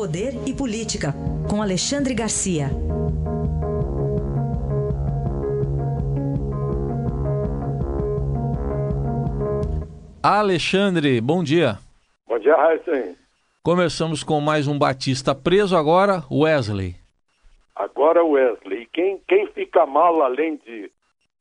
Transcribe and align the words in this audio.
Poder 0.00 0.32
e 0.48 0.54
Política, 0.54 1.12
com 1.46 1.60
Alexandre 1.60 2.14
Garcia. 2.14 2.68
Alexandre, 10.22 11.20
bom 11.20 11.44
dia. 11.44 11.76
Bom 12.26 12.38
dia, 12.38 12.56
Raíssen. 12.56 13.14
Começamos 13.62 14.24
com 14.24 14.40
mais 14.40 14.66
um 14.66 14.78
Batista 14.78 15.34
preso 15.34 15.76
agora, 15.76 16.24
Wesley. 16.32 16.94
Agora 17.76 18.24
Wesley. 18.24 18.84
E 18.84 18.86
quem, 18.86 19.20
quem 19.28 19.48
fica 19.48 19.84
mal 19.84 20.22
além 20.22 20.56
de, 20.64 20.90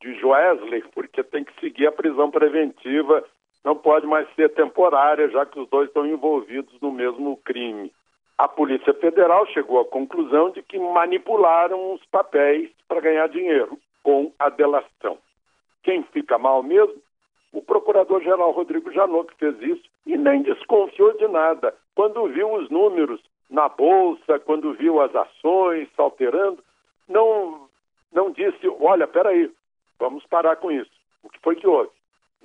de 0.01 0.25
Wesley, 0.25 0.83
porque 0.93 1.23
tem 1.23 1.45
que 1.45 1.57
seguir 1.61 1.87
a 1.87 1.93
prisão 1.93 2.29
preventiva, 2.29 3.23
não 3.63 3.77
pode 3.77 4.05
mais 4.05 4.27
ser 4.35 4.49
temporária, 4.49 5.29
já 5.29 5.45
que 5.45 5.57
os 5.57 5.69
dois 5.69 5.87
estão 5.87 6.05
envolvidos 6.05 6.73
no 6.81 6.91
mesmo 6.91 7.37
crime. 7.37 7.89
A 8.39 8.47
Polícia 8.47 8.93
Federal 8.93 9.45
chegou 9.47 9.81
à 9.81 9.85
conclusão 9.85 10.49
de 10.51 10.63
que 10.63 10.79
manipularam 10.79 11.91
os 11.93 12.05
papéis 12.05 12.71
para 12.87 13.01
ganhar 13.01 13.27
dinheiro 13.27 13.77
com 14.01 14.31
a 14.39 14.47
delação. 14.47 15.17
Quem 15.83 16.03
fica 16.03 16.37
mal 16.37 16.63
mesmo? 16.63 16.95
O 17.51 17.61
procurador-geral 17.61 18.51
Rodrigo 18.51 18.93
Janot, 18.93 19.29
que 19.33 19.39
fez 19.39 19.61
isso, 19.61 19.83
e 20.05 20.17
nem 20.17 20.41
desconfiou 20.41 21.17
de 21.17 21.27
nada. 21.27 21.75
Quando 21.93 22.29
viu 22.29 22.53
os 22.53 22.69
números 22.69 23.19
na 23.49 23.67
bolsa, 23.67 24.39
quando 24.39 24.73
viu 24.73 25.01
as 25.01 25.13
ações 25.13 25.89
alterando, 25.97 26.63
não, 27.09 27.67
não 28.13 28.31
disse: 28.31 28.69
olha, 28.79 29.05
peraí, 29.05 29.51
vamos 29.99 30.25
parar 30.27 30.55
com 30.55 30.71
isso. 30.71 30.91
O 31.23 31.29
que 31.29 31.39
foi 31.41 31.57
que 31.57 31.67
houve? 31.67 31.91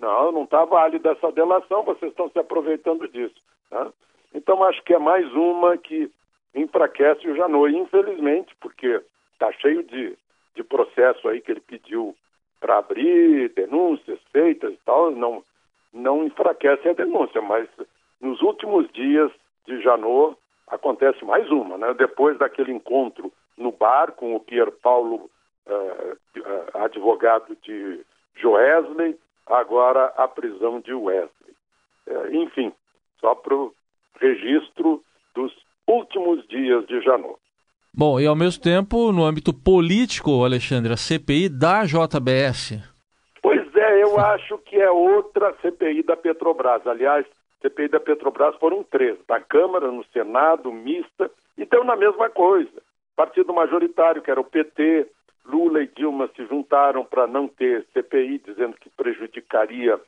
Não, 0.00 0.32
não 0.32 0.42
está 0.42 0.64
válida 0.64 1.12
essa 1.12 1.30
delação, 1.30 1.84
vocês 1.84 2.10
estão 2.10 2.28
se 2.30 2.38
aproveitando 2.40 3.06
disso. 3.06 3.40
Tá? 3.70 3.92
Então, 4.34 4.64
acho 4.64 4.82
que 4.82 4.92
é 4.92 4.98
mais 4.98 5.30
uma 5.32 5.78
que 5.78 6.10
enfraquece 6.54 7.28
o 7.28 7.36
Janot, 7.36 7.74
infelizmente, 7.74 8.54
porque 8.60 9.00
está 9.32 9.52
cheio 9.52 9.82
de, 9.84 10.16
de 10.54 10.64
processo 10.64 11.28
aí 11.28 11.40
que 11.40 11.52
ele 11.52 11.60
pediu 11.60 12.14
para 12.60 12.78
abrir, 12.78 13.50
denúncias 13.50 14.18
feitas 14.32 14.72
e 14.72 14.78
tal, 14.84 15.10
não, 15.10 15.42
não 15.92 16.24
enfraquece 16.24 16.88
a 16.88 16.94
denúncia, 16.94 17.40
mas 17.40 17.68
nos 18.20 18.40
últimos 18.42 18.90
dias 18.92 19.30
de 19.66 19.80
Janot 19.82 20.36
acontece 20.68 21.24
mais 21.24 21.48
uma, 21.50 21.76
né? 21.76 21.94
Depois 21.94 22.38
daquele 22.38 22.72
encontro 22.72 23.32
no 23.56 23.70
bar 23.70 24.12
com 24.12 24.34
o 24.34 24.40
Pier 24.40 24.70
Paulo, 24.82 25.30
uh, 25.66 26.40
uh, 26.40 26.78
advogado 26.84 27.56
de 27.62 28.00
Joesley, 28.36 29.16
agora 29.46 30.06
a 30.16 30.26
prisão 30.26 30.80
de 30.80 30.92
Wesley. 30.92 31.54
Uh, 32.06 32.34
enfim, 32.34 32.72
só 33.20 33.34
para 33.34 33.54
registro 34.20 35.02
dos 35.34 35.52
últimos 35.86 36.46
dias 36.48 36.86
de 36.86 37.00
Janot. 37.02 37.38
Bom, 37.96 38.18
e 38.18 38.26
ao 38.26 38.34
mesmo 38.34 38.60
tempo, 38.60 39.12
no 39.12 39.24
âmbito 39.24 39.54
político, 39.54 40.44
Alexandre, 40.44 40.92
a 40.92 40.96
CPI 40.96 41.48
da 41.48 41.84
JBS. 41.84 42.82
Pois 43.40 43.74
é, 43.76 44.02
eu 44.02 44.18
acho 44.18 44.58
que 44.58 44.76
é 44.76 44.90
outra 44.90 45.54
CPI 45.62 46.02
da 46.02 46.16
Petrobras. 46.16 46.84
Aliás, 46.86 47.24
CPI 47.62 47.88
da 47.88 48.00
Petrobras 48.00 48.56
foram 48.56 48.82
três, 48.82 49.16
da 49.28 49.38
Câmara, 49.40 49.92
no 49.92 50.04
Senado, 50.06 50.72
mista, 50.72 51.30
e 51.56 51.64
deu 51.64 51.84
na 51.84 51.94
mesma 51.94 52.28
coisa. 52.28 52.82
Partido 53.14 53.54
majoritário, 53.54 54.22
que 54.22 54.30
era 54.30 54.40
o 54.40 54.44
PT, 54.44 55.06
Lula 55.46 55.82
e 55.82 55.86
Dilma 55.86 56.28
se 56.34 56.44
juntaram 56.46 57.04
para 57.04 57.26
não 57.26 57.46
ter 57.46 57.86
CPI, 57.92 58.42
dizendo 58.44 58.76
que 58.76 58.90
prejudicaria 58.90 60.00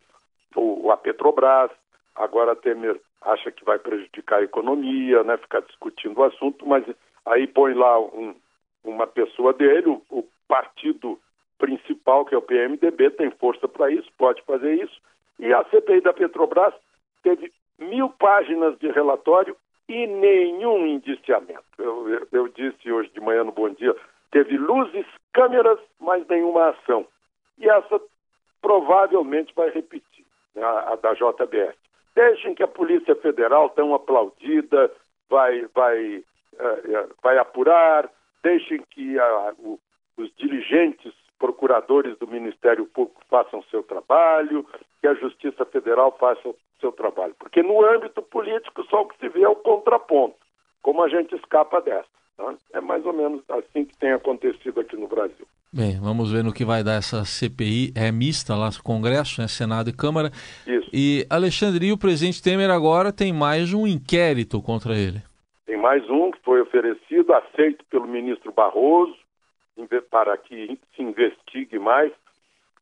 o, 0.56 0.90
a 0.90 0.96
Petrobras. 0.96 1.70
Agora 2.16 2.56
Temer 2.56 3.00
acha 3.22 3.50
que 3.50 3.64
vai 3.64 3.78
prejudicar 3.78 4.40
a 4.40 4.44
economia, 4.44 5.22
né, 5.24 5.36
ficar 5.36 5.60
discutindo 5.60 6.18
o 6.18 6.24
assunto, 6.24 6.66
mas 6.66 6.84
aí 7.24 7.46
põe 7.46 7.74
lá 7.74 7.98
um, 7.98 8.34
uma 8.84 9.06
pessoa 9.06 9.52
dele, 9.52 9.88
o, 9.88 10.02
o, 10.10 10.26
partido 10.48 11.18
principal, 11.58 12.24
que 12.24 12.34
é 12.34 12.38
o 12.38 12.42
PMDB, 12.42 13.10
tem 13.10 13.30
força 13.32 13.66
para 13.66 13.90
isso, 13.90 14.08
pode 14.16 14.40
fazer 14.42 14.74
isso. 14.74 15.00
E 15.40 15.52
a 15.52 15.64
CPI 15.64 16.00
da 16.02 16.12
Petrobras 16.12 16.72
teve 17.22 17.52
mil 17.78 18.08
páginas 18.10 18.78
de 18.78 18.88
relatório 18.92 19.56
e 19.88 20.06
nenhum 20.06 20.86
indiciamento. 20.86 21.64
Eu, 21.78 22.26
eu, 22.30 22.48
disse 22.48 22.90
hoje 22.92 23.10
de 23.10 23.20
manhã 23.20 23.42
no 23.42 23.50
Bom 23.52 23.70
Dia, 23.70 23.94
teve 24.30 24.56
luzes, 24.56 25.06
câmeras, 25.32 25.78
mas 25.98 26.26
nenhuma 26.28 26.68
ação. 26.68 27.06
E 27.58 27.68
essa 27.68 28.00
provavelmente 28.60 29.52
vai 29.54 29.70
repetir, 29.70 30.24
né, 30.54 30.62
a, 30.62 30.92
a 30.92 30.96
da 30.96 31.14
JBS. 31.14 31.76
Deixem 32.16 32.54
que 32.54 32.62
a 32.62 32.68
Polícia 32.68 33.14
Federal, 33.14 33.68
tão 33.68 33.94
aplaudida, 33.94 34.90
vai, 35.28 35.66
vai, 35.74 36.16
uh, 36.16 37.14
vai 37.22 37.36
apurar, 37.36 38.10
deixem 38.42 38.80
que 38.90 39.18
a, 39.18 39.54
o, 39.58 39.78
os 40.16 40.34
dirigentes, 40.34 41.12
procuradores 41.38 42.16
do 42.18 42.26
Ministério 42.26 42.86
Público 42.86 43.20
façam 43.28 43.62
seu 43.64 43.82
trabalho, 43.82 44.66
que 45.02 45.06
a 45.06 45.12
Justiça 45.12 45.66
Federal 45.66 46.16
faça 46.18 46.48
o 46.48 46.56
seu 46.80 46.90
trabalho. 46.90 47.34
Porque 47.38 47.62
no 47.62 47.84
âmbito 47.84 48.22
político 48.22 48.82
só 48.84 49.02
o 49.02 49.08
que 49.08 49.18
se 49.18 49.28
vê 49.28 49.42
é 49.42 49.48
o 49.48 49.54
contraponto. 49.54 50.38
Como 50.80 51.02
a 51.02 51.08
gente 51.10 51.34
escapa 51.34 51.82
dessa. 51.82 52.08
É 52.76 52.80
mais 52.80 53.06
ou 53.06 53.12
menos 53.14 53.42
assim 53.48 53.86
que 53.86 53.96
tem 53.96 54.12
acontecido 54.12 54.80
aqui 54.80 54.96
no 54.96 55.08
Brasil. 55.08 55.46
Bem, 55.72 55.98
vamos 55.98 56.30
ver 56.30 56.44
no 56.44 56.52
que 56.52 56.62
vai 56.62 56.84
dar 56.84 56.96
essa 56.96 57.24
CPI, 57.24 57.90
é 57.96 58.12
mista 58.12 58.54
lá 58.54 58.66
no 58.66 58.82
Congresso, 58.82 59.40
né, 59.40 59.48
Senado 59.48 59.88
e 59.88 59.96
Câmara. 59.96 60.30
Isso. 60.66 60.90
E 60.92 61.26
Alexandre, 61.30 61.86
e 61.86 61.92
o 61.92 61.96
presidente 61.96 62.42
Temer 62.42 62.70
agora 62.70 63.10
tem 63.10 63.32
mais 63.32 63.72
um 63.72 63.86
inquérito 63.86 64.60
contra 64.60 64.94
ele. 64.94 65.22
Tem 65.64 65.78
mais 65.78 66.06
um 66.10 66.30
que 66.30 66.38
foi 66.44 66.60
oferecido, 66.60 67.32
aceito 67.32 67.82
pelo 67.90 68.06
ministro 68.06 68.52
Barroso, 68.52 69.16
para 70.10 70.36
que 70.36 70.78
se 70.94 71.02
investigue 71.02 71.78
mais, 71.78 72.12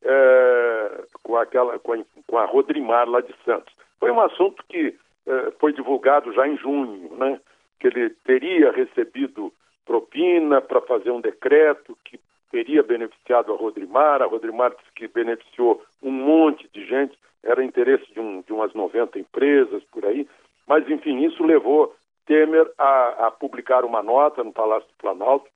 é, 0.02 1.04
com, 1.22 1.36
aquela, 1.36 1.78
com, 1.78 1.92
a, 1.92 1.98
com 2.26 2.36
a 2.36 2.44
Rodrimar 2.46 3.08
lá 3.08 3.20
de 3.20 3.32
Santos. 3.44 3.72
Foi 4.00 4.10
um 4.10 4.20
assunto 4.20 4.60
que 4.68 4.92
é, 5.24 5.52
foi 5.60 5.72
divulgado 5.72 6.32
já 6.32 6.48
em 6.48 6.56
junho, 6.58 7.16
né? 7.16 7.40
que 7.78 7.86
ele 7.86 8.10
teria 8.24 8.72
recebido 8.72 9.52
propina 9.84 10.60
para 10.60 10.80
fazer 10.80 11.10
um 11.10 11.20
decreto 11.20 11.96
que 12.04 12.18
teria 12.50 12.82
beneficiado 12.82 13.52
a 13.52 13.56
Rodrimar, 13.56 14.22
a 14.22 14.26
Rodrimar 14.26 14.74
que 14.94 15.08
beneficiou 15.08 15.82
um 16.02 16.10
monte 16.10 16.68
de 16.72 16.86
gente, 16.86 17.18
era 17.42 17.64
interesse 17.64 18.10
de, 18.12 18.20
um, 18.20 18.40
de 18.42 18.52
umas 18.52 18.72
90 18.72 19.18
empresas 19.18 19.82
por 19.92 20.04
aí, 20.06 20.26
mas 20.66 20.88
enfim, 20.88 21.24
isso 21.24 21.44
levou 21.44 21.94
Temer 22.26 22.70
a, 22.78 23.26
a 23.26 23.30
publicar 23.30 23.84
uma 23.84 24.02
nota 24.02 24.42
no 24.42 24.52
Palácio 24.52 24.88
do 24.88 24.96
Planalto, 24.96 25.46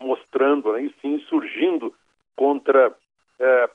mostrando, 0.00 0.72
aí 0.72 0.94
sim, 1.02 1.18
surgindo 1.28 1.92
contra 2.34 2.94
é, 3.38 3.70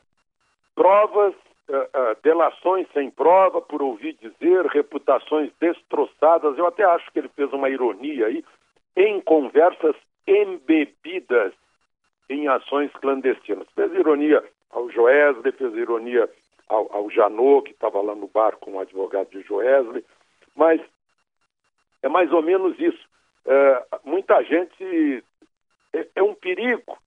provas, 0.73 1.35
é, 1.69 1.89
é, 1.93 2.17
delações 2.23 2.87
sem 2.93 3.11
prova, 3.11 3.61
por 3.61 3.81
ouvir 3.81 4.13
dizer, 4.13 4.65
reputações 4.67 5.51
destroçadas. 5.59 6.57
Eu 6.57 6.65
até 6.65 6.83
acho 6.83 7.11
que 7.11 7.19
ele 7.19 7.29
fez 7.29 7.51
uma 7.53 7.69
ironia 7.69 8.27
aí, 8.27 8.43
em 8.95 9.21
conversas 9.21 9.95
embebidas 10.27 11.53
em 12.29 12.47
ações 12.47 12.91
clandestinas. 12.93 13.67
Fez 13.75 13.91
ironia 13.93 14.43
ao 14.71 14.89
Joesley, 14.89 15.51
fez 15.51 15.73
ironia 15.75 16.29
ao, 16.69 16.91
ao 16.95 17.09
Janot, 17.09 17.63
que 17.65 17.71
estava 17.71 18.01
lá 18.01 18.15
no 18.15 18.27
bar 18.27 18.57
com 18.57 18.73
o 18.73 18.79
advogado 18.79 19.29
de 19.29 19.41
Joesley, 19.41 20.03
mas 20.55 20.81
é 22.01 22.09
mais 22.09 22.31
ou 22.31 22.41
menos 22.41 22.79
isso. 22.79 23.07
É, 23.45 23.85
muita 24.03 24.41
gente. 24.43 25.23
É, 25.93 26.07
é 26.15 26.23
um 26.23 26.33
perigo 26.33 26.97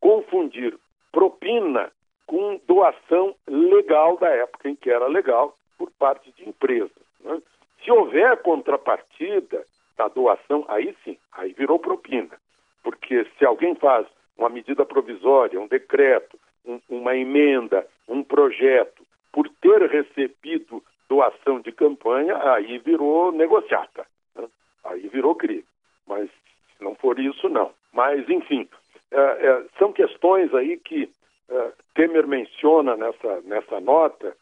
confundir 0.00 0.78
propina 1.10 1.90
com 2.26 2.60
doação 2.66 3.34
legal 3.46 4.16
da 4.18 4.28
época 4.28 4.68
em 4.68 4.76
que 4.76 4.90
era 4.90 5.06
legal 5.06 5.56
por 5.78 5.90
parte 5.92 6.30
de 6.32 6.48
empresas. 6.48 6.90
Né? 7.20 7.40
Se 7.82 7.90
houver 7.90 8.36
contrapartida 8.42 9.64
da 9.96 10.08
doação, 10.08 10.64
aí 10.68 10.94
sim, 11.04 11.16
aí 11.46 11.52
virou 11.52 11.78
propina. 11.78 12.36
Porque 12.82 13.26
se 13.38 13.44
alguém 13.44 13.74
faz 13.74 14.06
uma 14.36 14.48
medida 14.48 14.84
provisória, 14.84 15.60
um 15.60 15.66
decreto, 15.66 16.38
um, 16.64 16.80
uma 16.88 17.16
emenda, 17.16 17.86
um 18.08 18.22
projeto, 18.22 19.04
por 19.32 19.48
ter 19.60 19.82
recebido 19.88 20.82
doação 21.08 21.60
de 21.60 21.72
campanha, 21.72 22.36
aí 22.52 22.78
virou 22.78 23.32
negociata, 23.32 24.06
né? 24.34 24.46
aí 24.84 25.08
virou 25.08 25.34
crime. 25.34 25.64
Mas 26.06 26.28
se 26.76 26.84
não 26.84 26.94
for 26.94 27.18
isso, 27.18 27.48
não. 27.48 27.72
Mas, 27.92 28.28
enfim, 28.28 28.68
é, 29.10 29.18
é, 29.20 29.64
são 29.78 29.92
questões 29.92 30.52
aí 30.54 30.76
que 30.78 31.10
é, 31.48 31.72
Temer 31.94 32.26
menciona 32.26 32.96
nessa, 32.96 33.40
nessa 33.42 33.80
nota. 33.80 34.36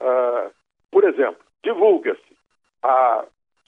É, 0.00 0.50
por 0.90 1.04
exemplo, 1.04 1.40
divulga-se 1.62 2.36
a 2.82 3.24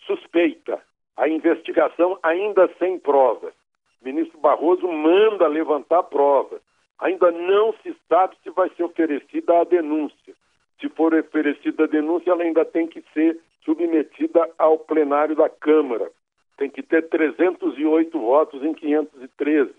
suspeita, 0.07 0.81
a 1.23 1.29
investigação 1.29 2.19
ainda 2.23 2.69
sem 2.79 2.99
provas 2.99 3.55
ministro 4.03 4.39
Barroso 4.39 4.89
manda 4.89 5.47
levantar 5.47 6.03
provas. 6.05 6.61
Ainda 6.99 7.31
não 7.31 7.75
se 7.83 7.95
sabe 8.09 8.35
se 8.43 8.51
vai 8.51 8.71
ser 8.71 8.85
oferecida 8.85 9.61
a 9.61 9.65
denúncia. 9.65 10.35
Se 10.81 10.89
for 10.89 11.15
oferecida 11.15 11.85
a 11.85 11.87
denúncia, 11.87 12.31
ela 12.31 12.43
ainda 12.43 12.65
tem 12.65 12.87
que 12.87 13.03
ser 13.13 13.39
submetida 13.65 14.49
ao 14.59 14.79
plenário 14.79 15.37
da 15.37 15.49
Câmara 15.49 16.11
tem 16.57 16.69
que 16.69 16.83
ter 16.83 17.09
308 17.09 18.21
votos 18.21 18.63
em 18.63 18.75
513. 18.75 19.73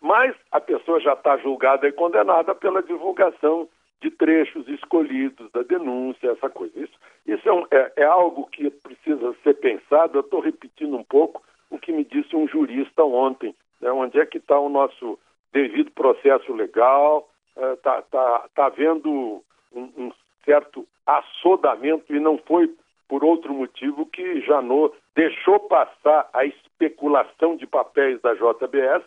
Mas 0.00 0.34
a 0.50 0.60
pessoa 0.60 0.98
já 0.98 1.12
está 1.12 1.36
julgada 1.36 1.86
e 1.86 1.92
condenada 1.92 2.56
pela 2.56 2.82
divulgação 2.82 3.68
de 4.00 4.10
trechos 4.10 4.68
escolhidos 4.68 5.50
da 5.52 5.62
denúncia, 5.62 6.30
essa 6.30 6.48
coisa. 6.48 6.78
Isso, 6.78 6.98
isso 7.26 7.48
é, 7.48 7.52
um, 7.52 7.66
é, 7.70 7.92
é 7.96 8.04
algo 8.04 8.46
que 8.46 8.70
precisa 8.70 9.34
ser 9.42 9.54
pensado. 9.54 10.18
Eu 10.18 10.22
estou 10.22 10.40
repetindo 10.40 10.96
um 10.96 11.04
pouco 11.04 11.42
o 11.70 11.78
que 11.78 11.92
me 11.92 12.04
disse 12.04 12.34
um 12.36 12.46
jurista 12.46 13.02
ontem. 13.04 13.54
Né? 13.80 13.90
Onde 13.90 14.20
é 14.20 14.26
que 14.26 14.38
está 14.38 14.58
o 14.58 14.68
nosso 14.68 15.18
devido 15.52 15.90
processo 15.90 16.52
legal? 16.52 17.28
Está 17.56 17.70
é, 17.70 17.76
tá, 17.76 18.02
tá, 18.02 18.48
tá 18.54 18.66
havendo 18.66 19.42
um, 19.72 19.82
um 19.96 20.12
certo 20.44 20.86
assodamento 21.06 22.14
e 22.14 22.20
não 22.20 22.38
foi 22.38 22.72
por 23.08 23.24
outro 23.24 23.52
motivo 23.52 24.06
que 24.06 24.42
Janot 24.42 24.94
deixou 25.16 25.58
passar 25.60 26.28
a 26.32 26.44
especulação 26.44 27.56
de 27.56 27.66
papéis 27.66 28.20
da 28.20 28.34
JBS 28.34 29.02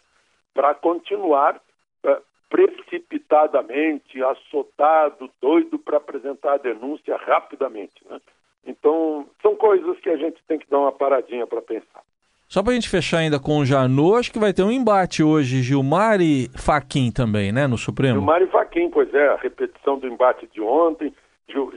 para 0.53 0.73
continuar 0.73 1.61
uh, 2.03 2.21
precipitadamente, 2.51 4.21
assotado, 4.21 5.29
doido 5.41 5.79
para 5.79 5.97
apresentar 5.97 6.55
a 6.55 6.57
denúncia 6.57 7.15
rapidamente. 7.15 7.95
Né? 8.07 8.19
Então, 8.67 9.25
são 9.41 9.55
coisas 9.55 9.97
que 9.99 10.09
a 10.09 10.17
gente 10.17 10.43
tem 10.47 10.59
que 10.59 10.69
dar 10.69 10.79
uma 10.79 10.91
paradinha 10.91 11.47
para 11.47 11.61
pensar. 11.61 12.01
Só 12.49 12.61
para 12.61 12.73
a 12.73 12.75
gente 12.75 12.89
fechar 12.89 13.19
ainda 13.19 13.39
com 13.39 13.59
o 13.59 13.65
Janot, 13.65 14.19
acho 14.19 14.33
que 14.33 14.37
vai 14.37 14.51
ter 14.51 14.63
um 14.63 14.71
embate 14.71 15.23
hoje, 15.23 15.61
Gilmar 15.61 16.19
e 16.19 16.49
Faquim 16.49 17.09
também, 17.09 17.53
né, 17.53 17.65
no 17.65 17.77
Supremo? 17.77 18.15
Gilmar 18.15 18.41
e 18.41 18.47
Faquim, 18.47 18.89
pois 18.89 19.11
é, 19.13 19.29
a 19.29 19.37
repetição 19.37 19.97
do 19.97 20.05
embate 20.05 20.45
de 20.53 20.61
ontem. 20.61 21.13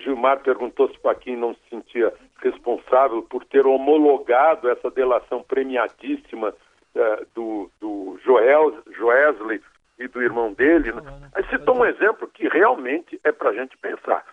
Gilmar 0.03 0.41
perguntou 0.41 0.89
se 0.89 0.99
Faquim 0.99 1.37
não 1.37 1.55
se 1.55 1.61
sentia 1.71 2.13
responsável 2.43 3.23
por 3.23 3.45
ter 3.45 3.65
homologado 3.65 4.69
essa 4.69 4.91
delação 4.91 5.45
premiadíssima 5.47 6.49
uh, 6.51 7.27
do, 7.35 7.71
do 7.81 8.19
Joel, 8.25 8.75
Joesley 8.97 9.61
e 9.99 10.09
do 10.09 10.23
irmão 10.23 10.53
dele. 10.53 10.93
Né? 10.93 11.31
Aí 11.35 11.45
citou 11.49 11.77
um 11.77 11.85
exemplo 11.85 12.29
que 12.29 12.49
realmente 12.49 13.21
é 13.25 13.33
para 13.33 13.51
a 13.51 13.55
gente 13.55 13.77
pensar. 13.79 14.25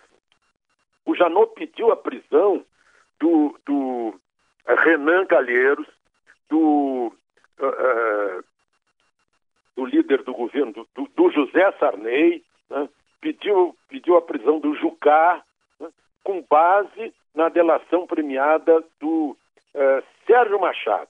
O 1.04 1.14
Janot 1.14 1.54
pediu 1.54 1.90
a 1.90 1.96
prisão 1.96 2.64
do, 3.20 3.58
do 3.66 4.20
Renan 4.66 5.26
Calheiros, 5.26 5.86
do, 6.48 7.12
uh, 7.58 8.44
do 9.76 9.84
líder 9.84 10.22
do 10.22 10.32
governo, 10.32 10.86
do, 10.94 11.08
do 11.16 11.30
José 11.30 11.72
Sarney, 11.78 12.44
né? 12.70 12.88
pediu, 13.20 13.76
pediu 13.88 14.16
a 14.16 14.22
prisão 14.22 14.58
do 14.58 14.74
Jucá, 14.74 15.42
né? 15.80 15.88
com 16.22 16.44
base 16.48 17.14
na 17.34 17.48
delação 17.48 18.06
premiada 18.06 18.84
do 19.00 19.36
uh, 19.74 20.02
Sérgio 20.26 20.60
Machado. 20.60 21.08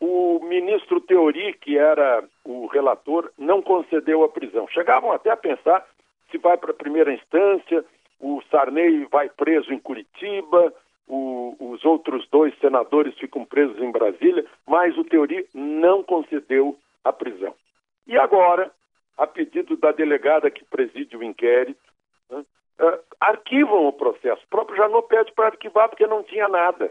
O 0.00 0.40
ministro 0.42 1.00
Teori, 1.00 1.52
que 1.54 1.76
era 1.76 2.24
o 2.44 2.66
relator, 2.66 3.30
não 3.38 3.62
concedeu 3.62 4.24
a 4.24 4.28
prisão. 4.28 4.66
Chegavam 4.68 5.12
até 5.12 5.30
a 5.30 5.36
pensar 5.36 5.86
se 6.30 6.38
vai 6.38 6.56
para 6.56 6.70
a 6.70 6.74
primeira 6.74 7.12
instância, 7.12 7.84
o 8.20 8.40
Sarney 8.50 9.06
vai 9.10 9.28
preso 9.28 9.72
em 9.72 9.78
Curitiba, 9.78 10.72
o, 11.08 11.56
os 11.58 11.84
outros 11.84 12.26
dois 12.30 12.56
senadores 12.60 13.18
ficam 13.18 13.44
presos 13.44 13.78
em 13.80 13.90
Brasília, 13.90 14.44
mas 14.66 14.96
o 14.96 15.04
Teori 15.04 15.46
não 15.52 16.02
concedeu 16.02 16.78
a 17.04 17.12
prisão. 17.12 17.54
E 18.06 18.16
agora, 18.16 18.70
a 19.18 19.26
pedido 19.26 19.76
da 19.76 19.90
delegada 19.90 20.50
que 20.50 20.64
preside 20.64 21.16
o 21.16 21.22
inquérito, 21.22 21.80
né, 22.30 22.44
uh, 22.80 22.98
arquivam 23.18 23.86
o 23.86 23.92
processo. 23.92 24.42
O 24.44 24.48
próprio 24.50 24.76
Janot 24.76 25.08
pede 25.08 25.32
para 25.32 25.46
arquivar 25.46 25.88
porque 25.88 26.06
não 26.06 26.22
tinha 26.22 26.48
nada. 26.48 26.90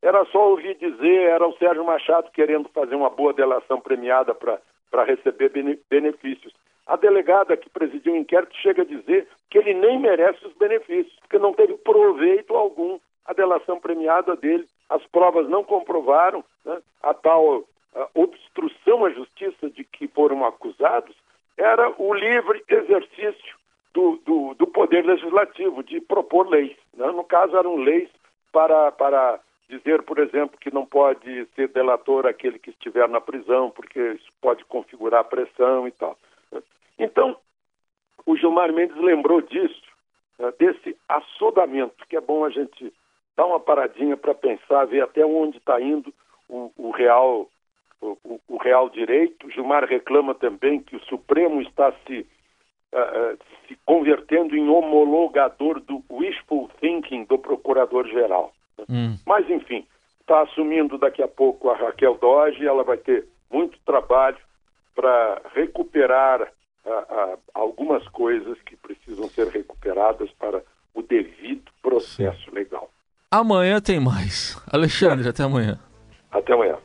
Era 0.00 0.24
só 0.26 0.50
ouvir 0.50 0.76
dizer, 0.76 1.28
era 1.28 1.46
o 1.46 1.56
Sérgio 1.58 1.84
Machado 1.84 2.30
querendo 2.30 2.68
fazer 2.70 2.94
uma 2.94 3.10
boa 3.10 3.32
delação 3.32 3.80
premiada 3.80 4.34
para 4.34 4.58
receber 5.04 5.50
benefícios. 5.90 6.52
A 6.86 6.96
delegada 6.96 7.56
que 7.56 7.68
presidiu 7.68 8.14
o 8.14 8.16
inquérito 8.16 8.56
chega 8.56 8.82
a 8.82 8.86
dizer 8.86 9.28
que 9.50 9.58
ele 9.58 9.74
nem 9.74 9.98
merece 9.98 10.46
os 10.46 10.54
benefícios, 10.54 11.14
porque 11.20 11.38
não 11.38 11.52
teve 11.52 11.74
proveito 11.74 12.54
algum 12.54 12.98
a 13.26 13.34
delação 13.34 13.78
premiada 13.78 14.34
dele. 14.34 14.66
As 14.88 15.04
provas 15.06 15.48
não 15.48 15.62
comprovaram 15.62 16.42
né, 16.64 16.78
a 17.02 17.12
tal 17.12 17.64
a 17.94 18.08
obstrução 18.14 19.04
à 19.04 19.10
justiça 19.10 19.70
de 19.70 19.84
que 19.84 20.08
foram 20.08 20.44
acusados, 20.44 21.14
era 21.56 21.92
o 22.00 22.14
livre 22.14 22.62
exercício 22.68 23.56
do, 23.92 24.16
do, 24.24 24.54
do 24.54 24.66
poder 24.66 25.04
legislativo, 25.04 25.82
de 25.82 26.00
propor 26.00 26.48
leis. 26.48 26.76
Né? 26.94 27.06
No 27.08 27.24
caso, 27.24 27.56
eram 27.56 27.76
leis 27.76 28.08
para, 28.52 28.92
para 28.92 29.40
dizer, 29.68 30.02
por 30.02 30.18
exemplo, 30.18 30.58
que 30.58 30.72
não 30.72 30.86
pode 30.86 31.46
ser 31.54 31.68
delator 31.68 32.26
aquele 32.26 32.58
que 32.58 32.70
estiver 32.70 33.08
na 33.08 33.20
prisão, 33.20 33.70
porque 33.70 34.00
isso 34.12 34.30
pode 34.40 34.64
configurar 34.64 35.24
pressão 35.24 35.86
e 35.86 35.90
tal. 35.92 36.16
Então, 36.98 37.36
o 38.24 38.36
Gilmar 38.36 38.72
Mendes 38.72 38.96
lembrou 38.96 39.40
disso, 39.42 39.82
né, 40.38 40.52
desse 40.58 40.96
assodamento, 41.08 42.06
que 42.08 42.16
é 42.16 42.20
bom 42.20 42.44
a 42.44 42.50
gente 42.50 42.92
dar 43.36 43.46
uma 43.46 43.60
paradinha 43.60 44.16
para 44.16 44.34
pensar, 44.34 44.86
ver 44.86 45.02
até 45.02 45.24
onde 45.24 45.58
está 45.58 45.80
indo 45.80 46.12
o, 46.48 46.72
o 46.76 46.90
real 46.90 47.48
o, 48.00 48.40
o, 48.48 48.56
real 48.58 48.88
direito. 48.88 49.50
Gilmar 49.50 49.84
reclama 49.84 50.34
também 50.34 50.80
que 50.80 50.96
o 50.96 51.04
Supremo 51.04 51.60
está 51.62 51.92
se, 52.06 52.26
uh, 52.92 53.38
se 53.66 53.76
convertendo 53.84 54.56
em 54.56 54.68
homologador 54.68 55.80
do 55.80 56.02
wishful 56.10 56.70
thinking 56.80 57.24
do 57.24 57.38
Procurador-Geral. 57.38 58.52
Hum. 58.88 59.16
Mas, 59.26 59.48
enfim, 59.48 59.86
está 60.20 60.42
assumindo 60.42 60.98
daqui 60.98 61.22
a 61.22 61.28
pouco 61.28 61.70
a 61.70 61.76
Raquel 61.76 62.18
Doge, 62.18 62.66
ela 62.66 62.84
vai 62.84 62.98
ter 62.98 63.26
muito 63.50 63.78
trabalho 63.84 64.38
para 64.94 65.40
recuperar 65.54 66.42
uh, 66.42 66.90
uh, 66.90 67.38
algumas 67.54 68.06
coisas 68.08 68.58
que 68.62 68.76
precisam 68.76 69.28
ser 69.28 69.48
recuperadas 69.48 70.30
para 70.38 70.62
o 70.94 71.02
devido 71.02 71.70
processo 71.82 72.52
legal. 72.52 72.90
Amanhã 73.30 73.80
tem 73.80 74.00
mais. 74.00 74.60
Alexandre, 74.72 75.28
até 75.28 75.42
amanhã. 75.42 75.78
Até 76.30 76.52
amanhã. 76.52 76.78